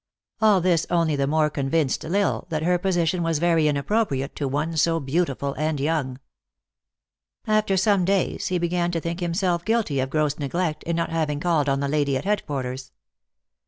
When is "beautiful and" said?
4.99-5.79